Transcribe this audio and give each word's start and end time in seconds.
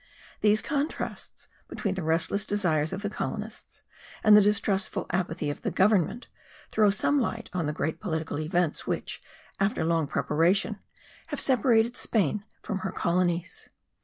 These 0.39 0.63
contrasts 0.63 1.47
between 1.67 1.93
the 1.93 2.01
restless 2.01 2.43
desires 2.43 2.91
of 2.91 3.03
the 3.03 3.09
colonists 3.11 3.83
and 4.23 4.35
the 4.35 4.41
distrustful 4.41 5.05
apathy 5.11 5.51
of 5.51 5.61
the 5.61 5.69
government, 5.69 6.25
throw 6.71 6.89
some 6.89 7.19
light 7.21 7.51
on 7.53 7.67
the 7.67 7.71
great 7.71 7.99
political 7.99 8.39
events 8.39 8.87
which, 8.87 9.21
after 9.59 9.85
long 9.85 10.07
preparation, 10.07 10.79
have 11.27 11.39
separated 11.39 11.95
Spain 11.95 12.43
from 12.63 12.79
her 12.79 12.91
colonies. 12.91 13.69